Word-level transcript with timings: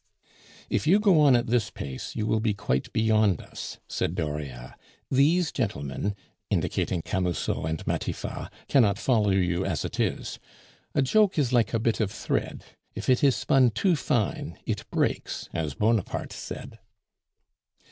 "If 0.67 0.87
you 0.87 0.99
go 0.99 1.19
on 1.21 1.35
at 1.35 1.45
this 1.45 1.69
pace, 1.69 2.15
you 2.15 2.25
will 2.25 2.39
be 2.39 2.55
quite 2.55 2.91
beyond 2.91 3.39
us," 3.39 3.77
said 3.87 4.15
Dauriat; 4.15 4.73
"these 5.11 5.51
gentlemen" 5.51 6.15
(indicating 6.49 7.03
Camusot 7.03 7.67
and 7.69 7.85
Matifat) 7.85 8.51
"cannot 8.67 8.97
follow 8.97 9.29
you 9.29 9.63
as 9.63 9.85
it 9.85 9.99
is. 9.99 10.39
A 10.95 11.03
joke 11.03 11.37
is 11.37 11.53
like 11.53 11.71
a 11.71 11.79
bit 11.79 11.99
of 11.99 12.09
thread; 12.11 12.63
if 12.95 13.09
it 13.09 13.23
is 13.23 13.35
spun 13.35 13.69
too 13.69 13.95
fine, 13.95 14.57
it 14.65 14.89
breaks, 14.89 15.49
as 15.53 15.75
Bonaparte 15.75 16.33
said." 16.33 16.79